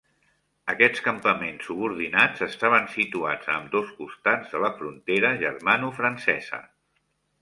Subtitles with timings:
[0.71, 6.65] Aquests campaments subordinats estaven situats a ambdós costats de la frontera germanofrancesa.